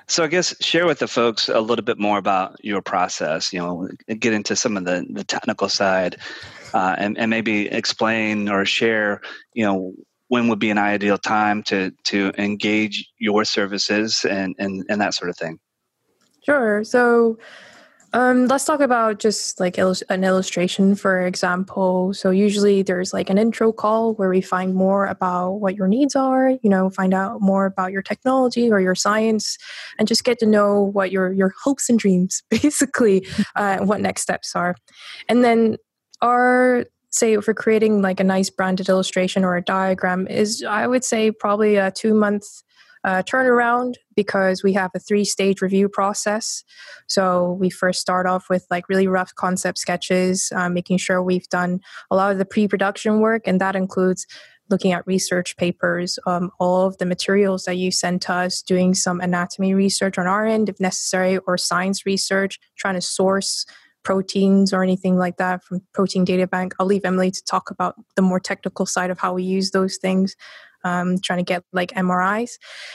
[0.08, 3.52] So I guess share with the folks a little bit more about your process.
[3.52, 6.18] You know, get into some of the the technical side,
[6.74, 9.22] uh, and and maybe explain or share.
[9.54, 9.94] You know,
[10.28, 15.14] when would be an ideal time to to engage your services and and and that
[15.14, 15.60] sort of thing.
[16.46, 16.84] Sure.
[16.84, 17.40] So
[18.14, 22.14] Um, let's talk about just like an illustration, for example.
[22.14, 26.16] So usually there's like an intro call where we find more about what your needs
[26.16, 26.52] are.
[26.52, 29.58] You know, find out more about your technology or your science,
[29.98, 34.22] and just get to know what your your hopes and dreams, basically, uh, what next
[34.22, 34.76] steps are,
[35.28, 35.78] and then
[36.22, 41.04] our say for creating like a nice branded illustration or a diagram is I would
[41.04, 42.44] say probably a two month
[43.04, 46.64] uh, turnaround because we have a three stage review process.
[47.08, 51.50] So we first start off with like really rough concept sketches, uh, making sure we've
[51.50, 54.26] done a lot of the pre production work, and that includes
[54.70, 58.94] looking at research papers, um, all of the materials that you send to us, doing
[58.94, 63.66] some anatomy research on our end if necessary, or science research, trying to source
[64.04, 67.96] proteins or anything like that from protein data bank i'll leave emily to talk about
[68.16, 70.36] the more technical side of how we use those things
[70.84, 72.52] um, trying to get like MRIs.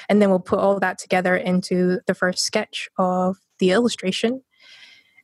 [0.09, 4.43] And then we'll put all that together into the first sketch of the illustration.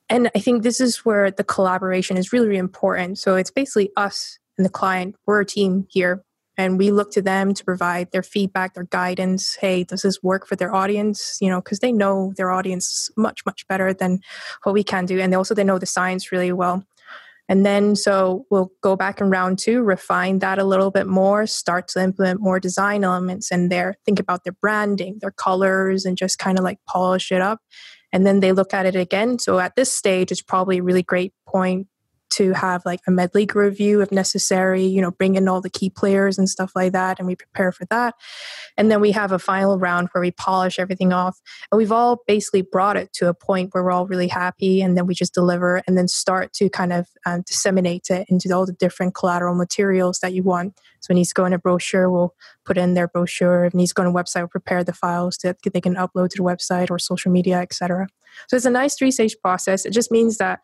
[0.09, 3.18] And I think this is where the collaboration is really, really important.
[3.18, 5.16] So it's basically us and the client.
[5.27, 6.24] We're a team here.
[6.57, 9.57] And we look to them to provide their feedback, their guidance.
[9.57, 11.38] Hey, does this work for their audience?
[11.40, 14.20] You know, because they know their audience much, much better than
[14.62, 15.20] what we can do.
[15.20, 16.85] And they also they know the science really well.
[17.48, 21.46] And then, so we'll go back in round two, refine that a little bit more,
[21.46, 26.16] start to implement more design elements in there, think about their branding, their colors, and
[26.16, 27.61] just kind of like polish it up.
[28.12, 29.38] And then they look at it again.
[29.38, 31.88] So at this stage, it's probably a really great point
[32.34, 35.70] to have like a med legal review if necessary, you know, bring in all the
[35.70, 38.14] key players and stuff like that, and we prepare for that.
[38.76, 41.40] And then we have a final round where we polish everything off.
[41.70, 44.96] And we've all basically brought it to a point where we're all really happy, and
[44.96, 48.66] then we just deliver and then start to kind of um, disseminate it into all
[48.66, 50.78] the different collateral materials that you want.
[51.00, 53.66] So when he's going to brochure, we'll put in their brochure.
[53.66, 56.42] If he's going to website, we'll prepare the files that they can upload to the
[56.42, 58.08] website or social media, etc.
[58.48, 59.84] So it's a nice three stage process.
[59.84, 60.60] It just means that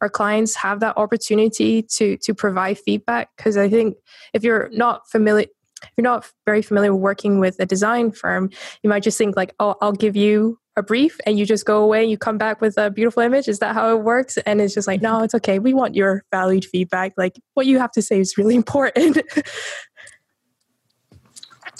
[0.00, 3.30] our clients have that opportunity to to provide feedback.
[3.36, 3.96] Because i think
[4.32, 5.46] if you're not familiar
[5.82, 8.50] if you're not very familiar with working with a design firm
[8.82, 11.82] you might just think like oh i'll give you a brief and you just go
[11.82, 13.48] away and you come back with a beautiful image.
[13.48, 14.36] Is that how it works?
[14.38, 15.58] And it's just like no it's okay.
[15.58, 17.12] We want your valued feedback.
[17.16, 19.18] Like what you have to say is really important.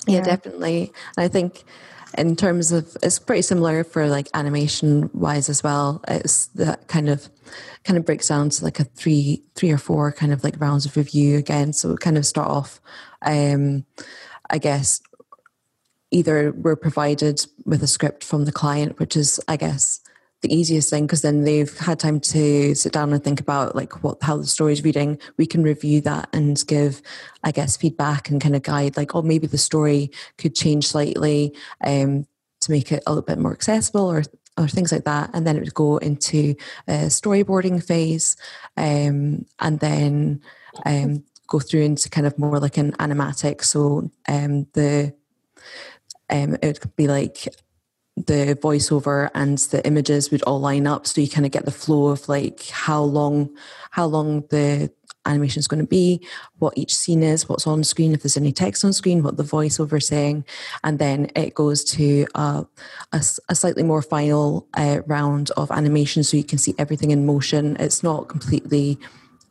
[0.07, 0.23] Yeah, yeah.
[0.23, 0.93] definitely.
[1.19, 1.65] I think
[2.16, 6.03] in terms of it's pretty similar for like animation wise as well.
[6.09, 7.29] It's that kind of
[7.85, 10.87] kind of breaks down to like a three three or four kind of like rounds
[10.87, 11.73] of review again.
[11.73, 12.81] So kind of start off
[13.23, 13.85] um
[14.49, 15.01] i guess
[16.11, 20.01] either we're provided with a script from the client which is i guess
[20.42, 24.03] the easiest thing because then they've had time to sit down and think about like
[24.03, 25.18] what how the story's reading.
[25.37, 27.03] We can review that and give
[27.42, 31.55] i guess feedback and kind of guide like oh maybe the story could change slightly
[31.83, 32.26] um,
[32.61, 34.22] to make it a little bit more accessible or
[34.59, 35.31] or things like that.
[35.33, 36.55] And then it would go into
[36.87, 38.37] a storyboarding phase
[38.76, 40.42] um, and then
[40.85, 43.64] um, go through into kind of more like an animatic.
[43.64, 45.14] So um, the
[46.29, 47.48] um, it could be like
[48.16, 51.07] the voiceover and the images would all line up.
[51.07, 53.57] So you kind of get the flow of like how long
[53.90, 54.90] how long the
[55.27, 56.27] animation is going to be
[56.59, 59.42] what each scene is what's on screen if there's any text on screen what the
[59.42, 60.44] voiceover is saying.
[60.83, 62.64] And then it goes to uh,
[63.12, 67.27] a, a, slightly more final uh, round of animation so you can see everything in
[67.27, 67.77] motion.
[67.79, 68.99] It's not completely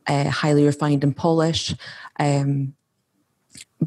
[0.07, 1.75] uh, highly refined and polished
[2.19, 2.73] um,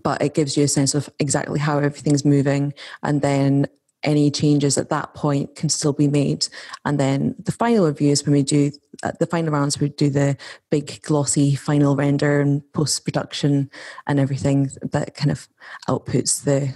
[0.02, 2.72] but it gives you a sense of exactly how everything's moving.
[3.02, 3.66] And then
[4.02, 6.46] any changes at that point can still be made.
[6.84, 10.36] And then the final reviews when we do uh, the final rounds, we do the
[10.70, 13.70] big glossy final render and post production
[14.06, 15.48] and everything that kind of
[15.88, 16.74] outputs the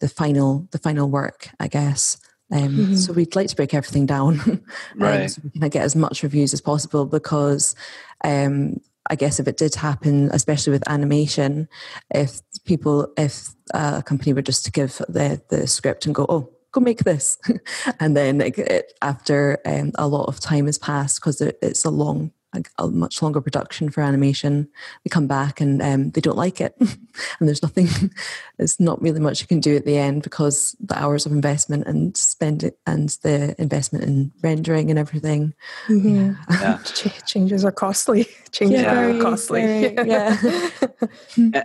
[0.00, 2.18] the final the final work, I guess.
[2.52, 2.94] Um, mm-hmm.
[2.94, 4.62] So we'd like to break everything down, um,
[4.94, 5.30] right?
[5.30, 7.74] so we can get as much reviews as possible because
[8.22, 11.68] um, I guess if it did happen, especially with animation,
[12.14, 16.55] if people, if a company were just to give the the script and go, oh,
[16.72, 17.38] go make this.
[18.00, 21.90] and then it, after um, a lot of time has passed, because it, it's a
[21.90, 22.32] long
[22.78, 24.68] a much longer production for animation.
[25.04, 27.88] They come back and um, they don't like it, and there's nothing.
[28.56, 31.86] There's not really much you can do at the end because the hours of investment
[31.86, 35.52] and spend it and the investment in rendering and everything.
[35.88, 36.32] Mm-hmm.
[36.50, 36.78] Yeah.
[37.26, 38.26] Changes are costly.
[38.52, 38.98] Changes yeah.
[38.98, 39.60] are costly.
[39.60, 40.36] Very, yeah.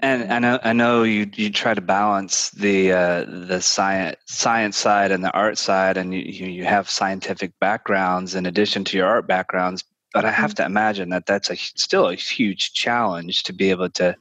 [0.02, 4.78] and I know I know you you try to balance the uh, the science science
[4.78, 9.08] side and the art side, and you you have scientific backgrounds in addition to your
[9.08, 10.64] art backgrounds but I have mm-hmm.
[10.64, 14.16] to imagine that that's a still a huge challenge to be able to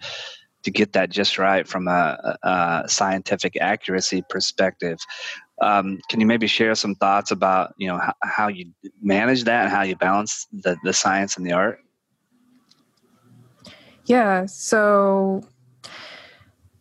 [0.62, 4.98] to get that just right from a, a scientific accuracy perspective.
[5.62, 8.70] Um, can you maybe share some thoughts about you know how, how you
[9.02, 11.78] manage that and how you balance the, the science and the art?
[14.04, 14.46] Yeah.
[14.46, 15.42] So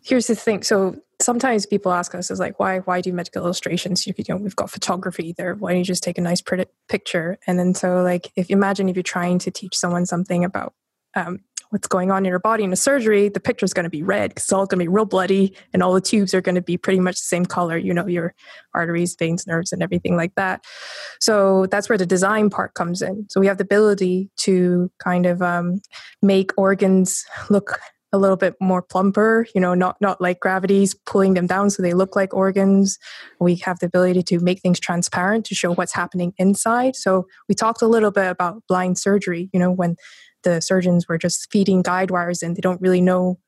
[0.03, 0.63] here's the thing.
[0.63, 4.08] So sometimes people ask us is like, why why do medical illustrations?
[4.08, 5.55] You know, we've got photography there.
[5.55, 7.38] Why don't you just take a nice pretty picture?
[7.47, 10.73] And then so like, if imagine if you're trying to teach someone something about
[11.15, 11.39] um,
[11.71, 14.01] what's going on in your body in a surgery, the picture is going to be
[14.01, 16.55] red because it's all going to be real bloody, and all the tubes are going
[16.55, 17.77] to be pretty much the same color.
[17.77, 18.34] You know, your
[18.73, 20.63] arteries, veins, nerves, and everything like that.
[21.19, 23.27] So that's where the design part comes in.
[23.29, 25.82] So we have the ability to kind of um,
[26.21, 27.79] make organs look
[28.11, 31.81] a little bit more plumper you know not not like gravity's pulling them down so
[31.81, 32.97] they look like organs.
[33.39, 36.95] We have the ability to make things transparent to show what's happening inside.
[36.95, 39.95] So we talked a little bit about blind surgery you know when
[40.43, 43.39] the surgeons were just feeding guide wires and they don't really know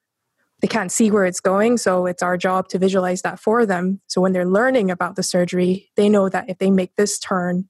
[0.62, 1.80] they can't see where it's going.
[1.80, 4.00] So it's our job to visualize that for them.
[4.06, 7.68] So when they're learning about the surgery they know that if they make this turn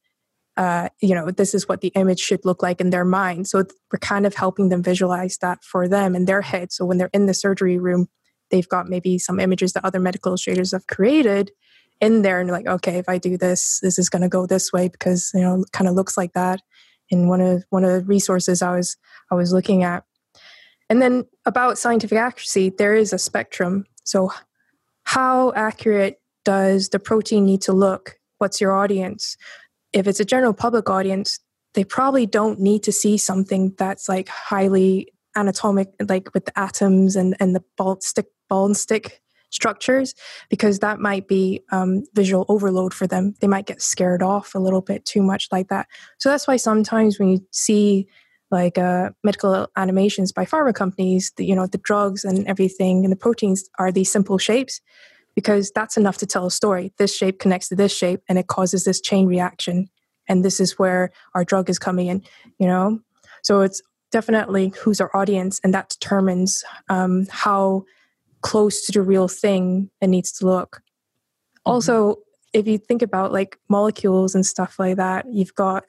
[0.58, 3.64] uh, you know this is what the image should look like in their mind so
[3.92, 7.10] we're kind of helping them visualize that for them in their head so when they're
[7.14, 8.08] in the surgery room
[8.50, 11.52] they've got maybe some images that other medical illustrators have created
[12.02, 14.74] in there and like okay if i do this this is going to go this
[14.74, 16.62] way because you know kind of looks like that
[17.12, 18.98] in one of one of the resources I was
[19.30, 20.04] I was looking at.
[20.90, 23.86] And then about scientific accuracy, there is a spectrum.
[24.04, 24.32] So
[25.04, 28.18] how accurate does the protein need to look?
[28.40, 29.38] What's your audience?
[29.94, 31.40] If it's a general public audience,
[31.74, 37.16] they probably don't need to see something that's like highly anatomic, like with the atoms
[37.16, 40.14] and, and the ball stick ball and stick structures
[40.50, 43.34] because that might be um, visual overload for them.
[43.42, 45.88] They might get scared off a little bit too much like that.
[46.20, 48.08] So that's why sometimes when you see
[48.50, 53.12] like uh, medical animations by pharma companies, the, you know, the drugs and everything and
[53.12, 54.82] the proteins are these simple shapes
[55.36, 56.94] because that's enough to tell a story.
[56.98, 59.90] This shape connects to this shape and it causes this chain reaction.
[60.28, 62.24] And this is where our drug is coming in,
[62.60, 63.00] you know?
[63.44, 67.86] So it's definitely who's our audience and that determines um, how
[68.42, 70.78] close to the real thing it needs to look.
[70.78, 71.72] Mm-hmm.
[71.72, 72.16] Also,
[72.54, 75.86] if you think about like molecules and stuff like that, you've got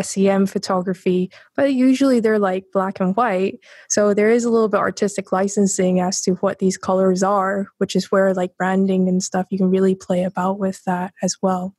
[0.00, 3.58] SEM photography, but usually they're like black and white.
[3.88, 7.94] So there is a little bit artistic licensing as to what these colors are, which
[7.94, 11.74] is where like branding and stuff you can really play about with that as well.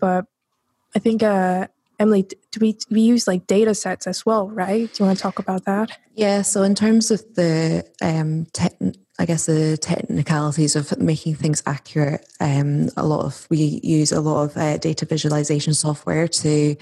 [0.00, 0.26] But
[0.94, 1.68] I think uh,
[1.98, 4.92] Emily, do we we use like data sets as well, right?
[4.92, 5.98] Do you want to talk about that?
[6.14, 6.42] Yeah.
[6.42, 12.26] So in terms of the um, te- I guess the technicalities of making things accurate.
[12.40, 16.76] Um, a lot of we use a lot of uh, data visualization software to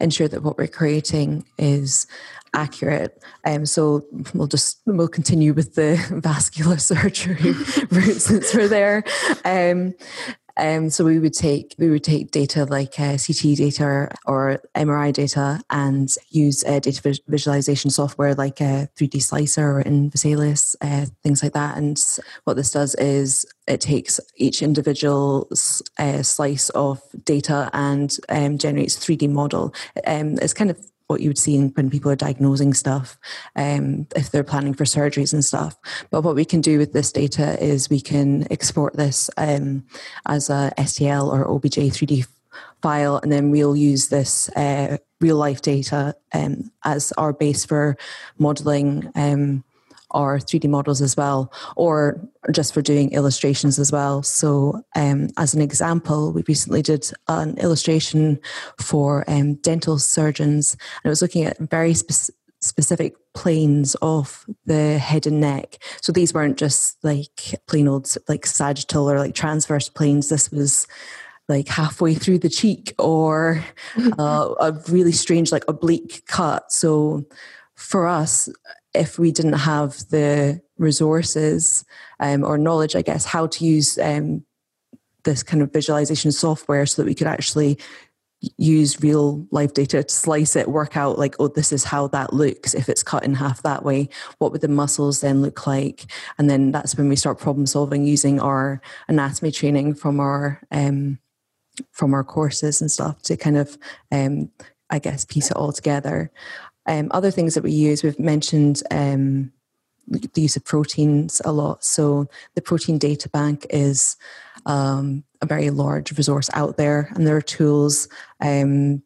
[0.00, 2.06] ensure that what we're creating is
[2.54, 3.22] accurate.
[3.44, 7.52] Um, so we'll just we'll continue with the vascular surgery
[7.90, 9.04] route since we're there.
[9.44, 9.94] Um,
[10.56, 15.12] um, so we would take we would take data like uh, CT data or MRI
[15.12, 21.42] data and use uh, data visualization software like uh, 3D Slicer or InVesalius, uh, things
[21.42, 21.76] like that.
[21.76, 22.00] And
[22.44, 25.50] what this does is it takes each individual
[25.98, 29.74] uh, slice of data and um, generates 3D model.
[30.06, 33.18] Um, it's kind of what you would see when people are diagnosing stuff,
[33.56, 35.76] um, if they're planning for surgeries and stuff.
[36.10, 39.84] But what we can do with this data is we can export this um,
[40.26, 42.26] as a STL or OBJ 3D
[42.82, 47.96] file, and then we'll use this uh, real life data um, as our base for
[48.38, 49.64] modeling um,
[50.14, 52.20] or 3D models as well, or
[52.52, 54.22] just for doing illustrations as well.
[54.22, 58.40] So, um, as an example, we recently did an illustration
[58.80, 64.98] for um, dental surgeons, and it was looking at very specific specific planes of the
[64.98, 65.76] head and neck.
[66.00, 70.30] So these weren't just like plain old like sagittal or like transverse planes.
[70.30, 70.86] This was
[71.48, 73.62] like halfway through the cheek or
[74.18, 76.72] uh, a really strange like oblique cut.
[76.72, 77.24] So
[77.74, 78.48] for us,
[78.94, 81.84] if we didn't have the resources
[82.20, 84.44] um, or knowledge, I guess, how to use um,
[85.24, 87.78] this kind of visualization software so that we could actually
[88.58, 92.32] use real life data to slice it, work out like, oh, this is how that
[92.32, 92.74] looks.
[92.74, 96.06] If it's cut in half that way, what would the muscles then look like?
[96.38, 101.18] And then that's when we start problem solving using our anatomy training from our um,
[101.90, 103.76] from our courses and stuff to kind of
[104.12, 104.50] um,
[104.90, 106.30] I guess piece it all together.
[106.86, 109.52] Um, other things that we use, we've mentioned um,
[110.08, 111.84] the use of proteins a lot.
[111.84, 114.16] So the protein data bank is
[114.66, 118.08] um, a very large resource out there, and there are tools.
[118.40, 119.02] Um,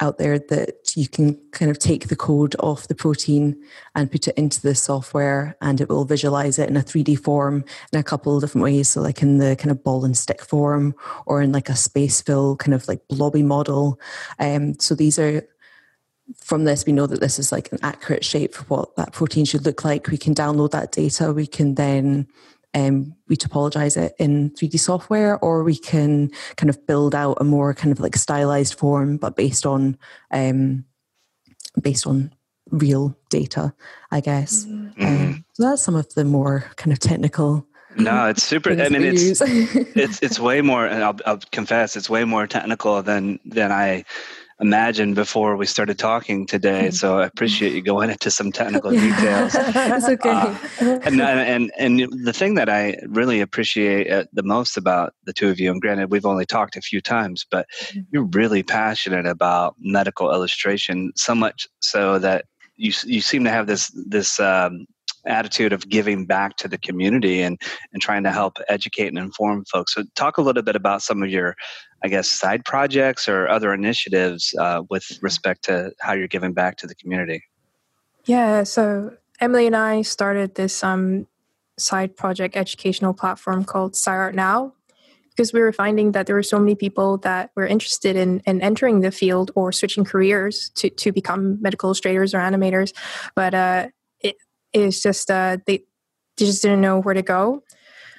[0.00, 3.54] out there that you can kind of take the code off the protein
[3.94, 7.64] and put it into the software and it will visualize it in a 3D form
[7.92, 8.88] in a couple of different ways.
[8.88, 10.94] So like in the kind of ball and stick form
[11.26, 14.00] or in like a space fill kind of like blobby model.
[14.38, 15.46] Um, so these are
[16.36, 19.44] from this, we know that this is like an accurate shape for what that protein
[19.44, 20.08] should look like.
[20.08, 21.32] We can download that data.
[21.32, 22.28] We can then
[22.74, 27.44] um, we topologize it in 3D software, or we can kind of build out a
[27.44, 29.98] more kind of like stylized form, but based on
[30.30, 30.84] um,
[31.80, 32.32] based on
[32.70, 33.74] real data,
[34.10, 34.64] I guess.
[34.64, 35.04] Mm-hmm.
[35.04, 37.66] Um, so that's some of the more kind of technical.
[37.96, 38.70] No, it's super.
[38.70, 40.86] I mean, it's it's it's way more.
[40.86, 44.04] And I'll, I'll confess, it's way more technical than than I
[44.60, 46.90] imagined before we started talking today.
[46.90, 49.52] So I appreciate you going into some technical details.
[49.52, 50.30] That's okay.
[50.30, 55.32] Uh, and, and and the thing that I really appreciate uh, the most about the
[55.32, 58.00] two of you, and granted we've only talked a few times, but mm-hmm.
[58.10, 62.44] you're really passionate about medical illustration, so much so that
[62.76, 64.86] you you seem to have this this um,
[65.26, 67.60] attitude of giving back to the community and
[67.92, 69.94] and trying to help educate and inform folks.
[69.94, 71.56] So talk a little bit about some of your
[72.02, 76.76] I guess, side projects or other initiatives uh, with respect to how you're giving back
[76.78, 77.42] to the community?
[78.24, 81.26] Yeah, so Emily and I started this um,
[81.78, 84.74] side project educational platform called SciArt Now
[85.30, 88.60] because we were finding that there were so many people that were interested in, in
[88.60, 92.92] entering the field or switching careers to, to become medical illustrators or animators,
[93.34, 93.88] but uh,
[94.72, 95.78] is just uh, they,
[96.36, 97.62] they just didn't know where to go.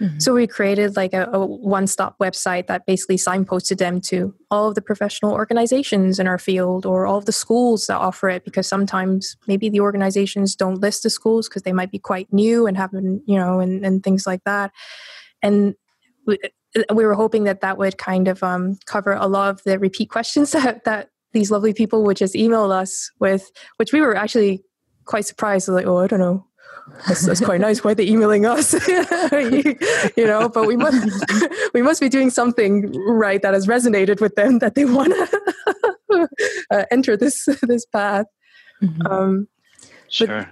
[0.02, 0.20] Mm-hmm.
[0.20, 4.68] So we created like a, a one stop website that basically signposted them to all
[4.68, 8.43] of the professional organizations in our field or all of the schools that offer it
[8.43, 12.66] because sometimes maybe the organizations don't list the schools because they might be quite new
[12.66, 14.72] and haven't, you know, and, and things like that.
[15.43, 15.76] And
[16.26, 16.39] we,
[16.91, 20.10] we were hoping that that would kind of um, cover a lot of the repeat
[20.10, 24.64] questions that, that these lovely people would just email us with, which we were actually
[25.06, 25.68] quite surprised.
[25.68, 26.47] Like, oh, I don't know
[27.08, 27.84] that's, that's quite nice.
[27.84, 28.74] Why are they emailing us?
[28.88, 29.06] you,
[30.16, 31.08] you, know, but we must
[31.74, 35.41] we must be doing something right that has resonated with them that they want to
[36.72, 38.28] uh, enter this this path.
[38.82, 39.08] Mm-hmm.
[39.08, 39.47] Um,
[40.10, 40.47] sure.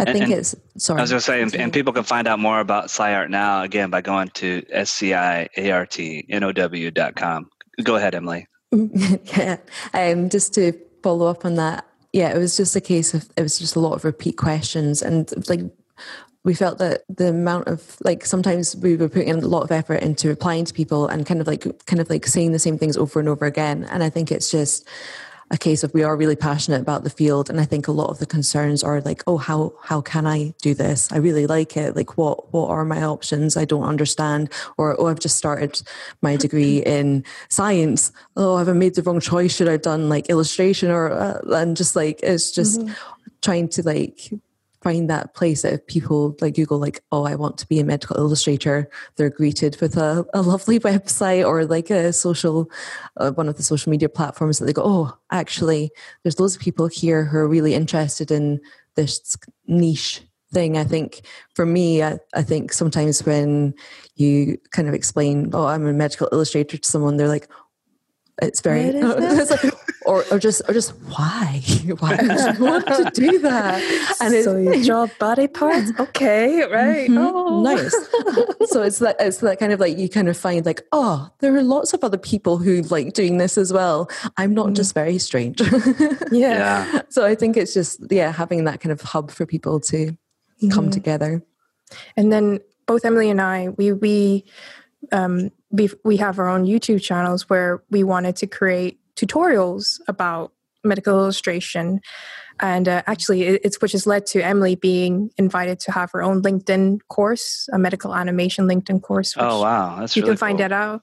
[0.00, 0.98] I think and, it's sorry.
[0.98, 3.62] I was going to say, and, and, people can find out more about SciArt now
[3.62, 7.50] again by going to sciartnow.com.
[7.82, 8.46] Go ahead, Emily.
[8.72, 9.56] yeah,
[9.94, 10.72] um, just to
[11.02, 11.84] follow up on that,
[12.18, 15.02] yeah, it was just a case of it was just a lot of repeat questions
[15.02, 15.60] and like
[16.42, 19.70] we felt that the amount of like sometimes we were putting in a lot of
[19.70, 22.76] effort into replying to people and kind of like kind of like saying the same
[22.76, 23.84] things over and over again.
[23.84, 24.84] And i think it's just
[25.50, 28.10] a case of we are really passionate about the field and i think a lot
[28.10, 31.10] of the concerns are like oh how how can i do this?
[31.12, 31.96] I really like it.
[31.96, 33.56] Like what what are my options?
[33.56, 34.50] I don't understand.
[34.76, 35.82] Or oh i've just started
[36.22, 38.12] my degree in science.
[38.36, 39.54] Oh I have i made the wrong choice.
[39.54, 42.92] Should i have done like illustration or uh, and just like it's just mm-hmm.
[43.42, 44.32] trying to like
[44.82, 47.84] find that place that if people like Google, like, oh, I want to be a
[47.84, 52.70] medical illustrator, they're greeted with a, a lovely website or like a social,
[53.16, 55.90] uh, one of the social media platforms that they go, oh, actually,
[56.22, 58.60] there's loads of people here who are really interested in
[58.94, 60.22] this niche
[60.52, 60.76] thing.
[60.76, 61.22] I think
[61.54, 63.74] for me, I, I think sometimes when
[64.16, 67.48] you kind of explain, oh, I'm a medical illustrator to someone, they're like,
[68.40, 69.74] it's very it's like,
[70.08, 71.60] or, or just or just why
[71.98, 77.10] why would you want to do that and so you draw body parts okay right
[77.10, 77.18] mm-hmm.
[77.18, 77.62] oh.
[77.62, 77.92] nice
[78.70, 81.54] so it's that it's that kind of like you kind of find like oh there
[81.54, 84.74] are lots of other people who like doing this as well i'm not mm.
[84.74, 85.60] just very strange
[86.32, 86.88] yeah.
[86.92, 87.02] yeah.
[87.10, 90.16] so i think it's just yeah having that kind of hub for people to
[90.62, 90.72] mm.
[90.72, 91.42] come together
[92.16, 94.44] and then both emily and i we we
[95.12, 100.52] um we we have our own YouTube channels where we wanted to create tutorials about
[100.84, 102.00] medical illustration
[102.60, 106.40] and uh, actually it's which has led to emily being invited to have her own
[106.42, 110.68] linkedin course a medical animation linkedin course oh wow that's you really can find cool.
[110.68, 111.02] that out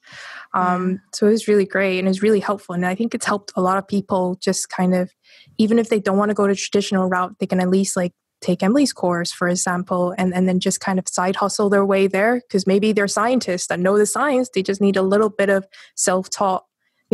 [0.53, 3.25] um, so it was really great and it was really helpful and i think it's
[3.25, 5.11] helped a lot of people just kind of
[5.57, 8.13] even if they don't want to go the traditional route they can at least like
[8.41, 12.05] take Emily's course, for example, and, and then just kind of side hustle their way
[12.05, 14.49] there because maybe they're scientists that know the science.
[14.53, 16.65] They just need a little bit of self taught,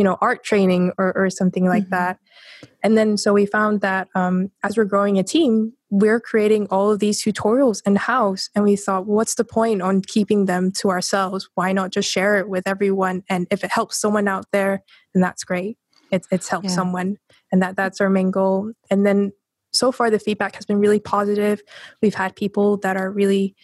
[0.02, 1.94] you know, art training or, or something like mm-hmm.
[1.94, 2.18] that.
[2.82, 6.90] And then so we found that um, as we're growing a team, we're creating all
[6.90, 8.50] of these tutorials in house.
[8.56, 11.48] And we thought, what's the point on keeping them to ourselves?
[11.54, 13.22] Why not just share it with everyone?
[13.28, 14.82] And if it helps someone out there,
[15.14, 15.78] then that's great.
[16.10, 16.74] It's, it's helped yeah.
[16.74, 17.18] someone.
[17.52, 18.72] And that, that's our main goal.
[18.90, 19.30] And then
[19.72, 21.62] so far the feedback has been really positive.
[22.02, 23.54] We've had people that are really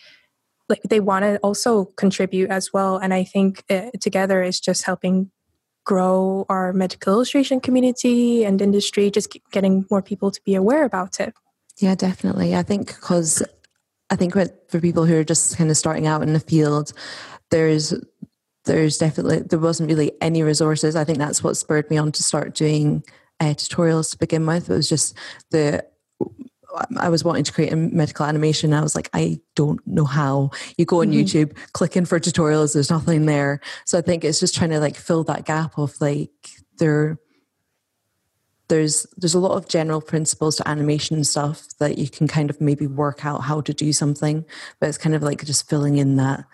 [0.68, 4.61] like they want to also contribute as well, and I think it, uh, together is
[4.61, 5.30] just helping
[5.89, 11.18] grow our medical illustration community and industry, just getting more people to be aware about
[11.18, 11.32] it.
[11.78, 12.55] Yeah, definitely.
[12.55, 13.43] I think because
[14.11, 14.34] I think
[14.68, 16.93] for people who are just kind of starting out in the field,
[17.51, 17.95] there's
[18.66, 20.95] there's definitely there wasn't really any resources.
[20.95, 23.03] I think that's what spurred me on to start doing
[23.41, 24.68] uh, tutorials to begin with.
[24.68, 25.16] It was just
[25.51, 25.86] the
[26.99, 28.72] I was wanting to create a medical animation.
[28.72, 30.51] I was like, I don't know how.
[30.76, 31.20] You go on mm-hmm.
[31.20, 32.74] YouTube, click in for tutorials.
[32.74, 33.61] There's nothing there.
[33.85, 36.31] So I think it's just trying to like fill that gap of like
[36.79, 37.18] there.
[38.68, 42.61] There's there's a lot of general principles to animation stuff that you can kind of
[42.61, 44.45] maybe work out how to do something,
[44.79, 46.45] but it's kind of like just filling in that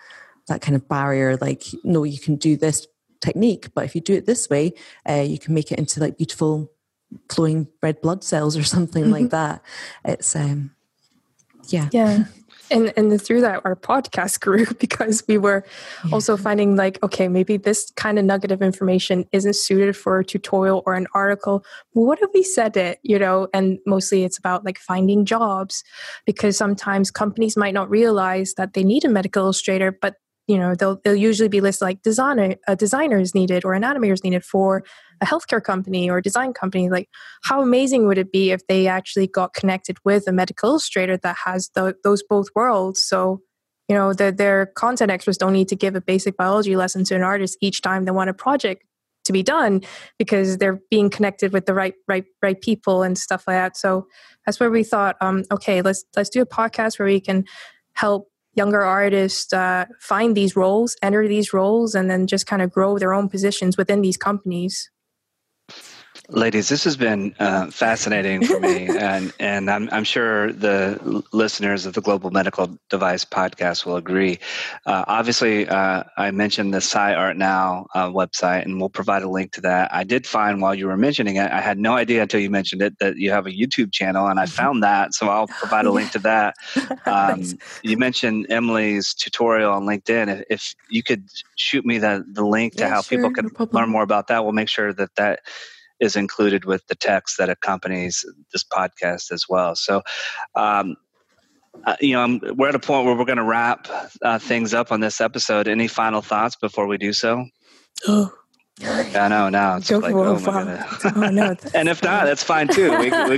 [0.47, 1.35] that kind of barrier.
[1.35, 2.87] Like, no, you can do this
[3.19, 4.73] technique, but if you do it this way,
[5.09, 6.71] uh, you can make it into like beautiful
[7.29, 9.13] flowing red blood cells or something mm-hmm.
[9.13, 9.61] like that.
[10.03, 10.71] It's um
[11.67, 11.89] yeah.
[11.91, 12.25] Yeah.
[12.71, 15.63] And and through that our podcast grew because we were
[16.03, 16.11] yeah.
[16.11, 20.25] also finding like, okay, maybe this kind of nugget of information isn't suited for a
[20.25, 21.63] tutorial or an article.
[21.93, 25.83] what if we said it, you know, and mostly it's about like finding jobs
[26.25, 30.15] because sometimes companies might not realize that they need a medical illustrator, but
[30.47, 33.83] you know they'll they'll usually be listed like designer a designer is needed or an
[33.83, 34.83] animator is needed for
[35.21, 37.09] a healthcare company or a design company like
[37.43, 41.35] how amazing would it be if they actually got connected with a medical illustrator that
[41.45, 43.41] has the, those both worlds so
[43.87, 47.15] you know the, their content experts don't need to give a basic biology lesson to
[47.15, 48.83] an artist each time they want a project
[49.23, 49.81] to be done
[50.19, 54.07] because they're being connected with the right right right people and stuff like that so
[54.45, 57.43] that's where we thought um, okay let's let's do a podcast where we can
[57.93, 62.71] help younger artists uh, find these roles, enter these roles, and then just kind of
[62.71, 64.89] grow their own positions within these companies.
[66.29, 71.85] Ladies, this has been uh, fascinating for me, and and I'm I'm sure the listeners
[71.85, 74.39] of the Global Medical Device Podcast will agree.
[74.87, 79.51] Uh, obviously, uh, I mentioned the SciArt Now uh, website, and we'll provide a link
[79.53, 79.93] to that.
[79.93, 82.81] I did find while you were mentioning it, I had no idea until you mentioned
[82.81, 84.55] it that you have a YouTube channel, and I mm-hmm.
[84.55, 86.55] found that, so I'll provide a link to that.
[87.05, 87.43] Um,
[87.83, 90.27] you mentioned Emily's tutorial on LinkedIn.
[90.27, 93.49] If, if, you could shoot me the the link to yeah, how sure, people can
[93.59, 95.41] no learn more about that, we'll make sure that that
[95.99, 99.75] is included with the text that accompanies this podcast as well.
[99.75, 100.01] So,
[100.55, 100.95] um,
[101.85, 103.87] uh, you know, I'm, we're at a point where we're going to wrap
[104.21, 105.67] uh, things up on this episode.
[105.67, 107.45] Any final thoughts before we do so?
[108.07, 108.31] Oh.
[108.83, 109.77] I know now.
[109.77, 111.55] It's Go like, oh, oh no.
[111.73, 112.91] and if not, that's fine too.
[112.99, 113.37] We, we,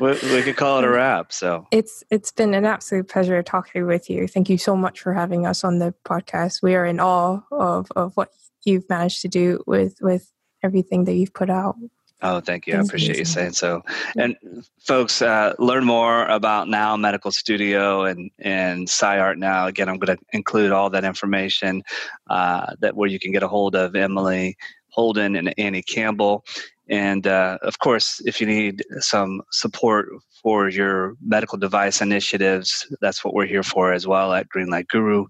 [0.00, 1.32] we, we, could call it a wrap.
[1.32, 4.28] So it's it's been an absolute pleasure talking with you.
[4.28, 6.62] Thank you so much for having us on the podcast.
[6.62, 8.30] We are in awe of, of what
[8.64, 10.30] you've managed to do with with
[10.62, 11.76] everything that you've put out.
[12.22, 12.76] Oh, thank you.
[12.76, 13.82] I appreciate you saying so.
[14.16, 14.36] And
[14.78, 19.66] folks, uh, learn more about Now Medical Studio and and SciArt Now.
[19.66, 21.82] Again, I'm going to include all that information
[22.28, 24.56] uh, that where you can get a hold of Emily
[24.90, 26.44] Holden and Annie Campbell.
[26.90, 30.08] And uh, of course, if you need some support
[30.42, 35.26] for your medical device initiatives, that's what we're here for as well at Greenlight Guru.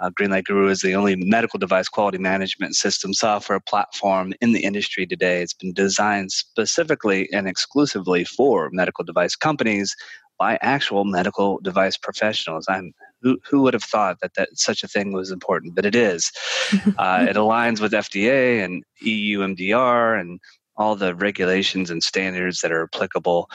[0.00, 4.64] Uh, Greenlight Guru is the only medical device quality management system software platform in the
[4.64, 5.40] industry today.
[5.42, 9.94] It's been designed specifically and exclusively for medical device companies
[10.38, 12.66] by actual medical device professionals.
[12.68, 12.92] I'm
[13.22, 16.30] who, who would have thought that, that such a thing was important, but it is.
[16.98, 20.40] Uh, it aligns with FDA and EU MDR and
[20.76, 23.48] all the regulations and standards that are applicable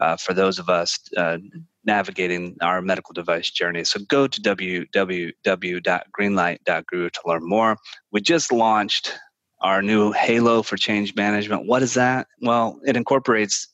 [0.00, 1.38] uh, for those of us uh,
[1.84, 3.84] navigating our medical device journey.
[3.84, 7.76] So go to www.greenlight.guru to learn more.
[8.10, 9.16] We just launched
[9.60, 11.66] our new Halo for Change Management.
[11.66, 12.26] What is that?
[12.42, 13.68] Well, it incorporates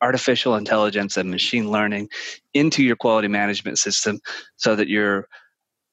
[0.00, 2.08] artificial intelligence and machine learning
[2.54, 4.20] into your quality management system
[4.56, 5.28] so that your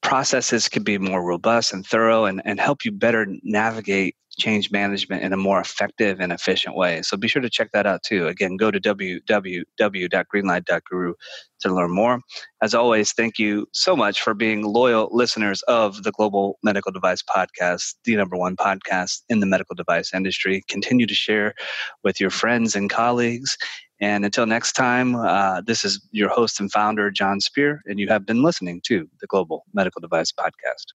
[0.05, 5.23] processes could be more robust and thorough and, and help you better navigate change management
[5.23, 7.01] in a more effective and efficient way.
[7.01, 8.27] So be sure to check that out too.
[8.27, 11.13] Again, go to www.greenlight.guru
[11.61, 12.19] to learn more.
[12.61, 17.23] As always, thank you so much for being loyal listeners of the Global Medical Device
[17.23, 20.61] Podcast, the number one podcast in the medical device industry.
[20.67, 21.55] Continue to share
[22.03, 23.57] with your friends and colleagues.
[24.01, 28.07] And until next time, uh, this is your host and founder, Jon Speer, and you
[28.09, 30.93] have been listening to the Global Medical Device Podcast.